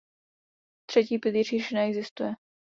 [0.85, 2.33] Třetí pilíř již neexistuje.